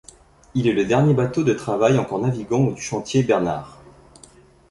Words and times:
Il 0.55 0.65
est 0.65 0.73
le 0.73 0.83
dernier 0.83 1.13
bateau 1.13 1.43
de 1.43 1.53
travail 1.53 1.99
encore 1.99 2.17
naviguant 2.17 2.71
du 2.71 2.81
chantier 2.81 3.21
Bernard. 3.21 3.77